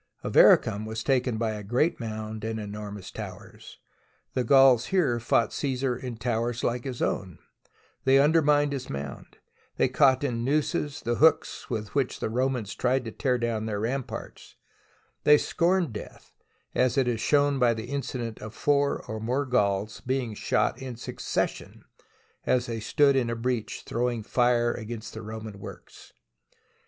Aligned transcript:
Avaricum 0.23 0.87
was 0.87 1.03
taken 1.03 1.37
by 1.37 1.51
a 1.51 1.61
great 1.61 1.99
mound 1.99 2.43
and 2.43 2.57
enor 2.59 2.91
mous 2.91 3.11
towers. 3.11 3.77
The 4.33 4.43
Gauls 4.43 4.87
here 4.87 5.19
fought 5.19 5.53
Caesar 5.53 5.95
in 5.95 6.17
towers 6.17 6.63
like 6.63 6.85
his 6.85 7.03
own; 7.03 7.37
they 8.03 8.17
undermined 8.17 8.73
his 8.73 8.89
mound; 8.89 9.37
they 9.77 9.87
caught 9.87 10.23
in 10.23 10.43
nooses 10.43 11.01
the 11.03 11.17
hooks 11.17 11.69
with 11.69 11.93
which 11.93 12.19
the 12.19 12.31
Ro 12.31 12.49
mans 12.49 12.73
tried 12.73 13.05
to 13.05 13.11
tear 13.11 13.37
down 13.37 13.67
their 13.67 13.79
ramparts; 13.81 14.55
they 15.23 15.37
scorned 15.37 15.93
death, 15.93 16.33
as 16.73 16.97
is 16.97 17.21
shown 17.21 17.59
by 17.59 17.75
the 17.75 17.85
incident 17.85 18.39
of 18.39 18.55
four 18.55 19.05
or 19.05 19.19
more 19.19 19.45
Gauls 19.45 20.01
being 20.07 20.33
shot 20.33 20.81
in 20.81 20.95
succession 20.95 21.85
as 22.47 22.65
they 22.65 22.79
stood 22.79 23.15
SIEGE 23.15 23.21
OF 23.21 23.21
SYRACUSE 23.21 23.21
in 23.21 23.29
a 23.29 23.35
breach 23.35 23.83
throwing 23.85 24.23
fire 24.23 24.73
against 24.73 25.13
the 25.13 25.21
Roman 25.21 25.59
works. 25.59 26.11